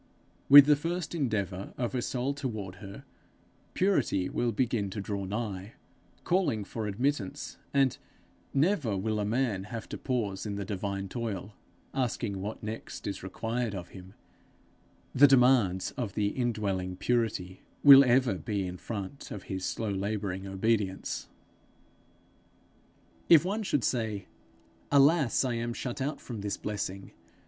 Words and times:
With 0.49 0.65
the 0.65 0.75
first 0.75 1.13
endeavour 1.13 1.75
of 1.77 1.93
a 1.93 2.01
soul 2.01 2.33
toward 2.33 2.77
her, 2.77 3.05
Purity 3.75 4.29
will 4.29 4.51
begin 4.51 4.89
to 4.89 4.99
draw 4.99 5.25
nigh, 5.25 5.73
calling 6.23 6.63
for 6.63 6.87
admittance; 6.87 7.57
and 7.71 7.99
never 8.51 8.97
will 8.97 9.19
a 9.19 9.25
man 9.25 9.65
have 9.65 9.87
to 9.89 9.99
pause 9.99 10.43
in 10.47 10.55
the 10.55 10.65
divine 10.65 11.07
toil, 11.07 11.53
asking 11.93 12.41
what 12.41 12.63
next 12.63 13.05
is 13.05 13.21
required 13.21 13.75
of 13.75 13.89
him; 13.89 14.15
the 15.13 15.27
demands 15.27 15.91
of 15.91 16.15
the 16.15 16.29
indwelling 16.29 16.95
Purity 16.95 17.61
will 17.83 18.03
ever 18.03 18.39
be 18.39 18.65
in 18.65 18.77
front 18.77 19.29
of 19.29 19.43
his 19.43 19.65
slow 19.65 19.91
labouring 19.91 20.47
obedience. 20.47 21.27
If 23.29 23.45
one 23.45 23.61
should 23.61 23.83
say, 23.83 24.25
'Alas, 24.91 25.45
I 25.45 25.53
am 25.53 25.73
shut 25.75 26.01
out 26.01 26.19
from 26.19 26.41
this 26.41 26.57
blessing! 26.57 27.11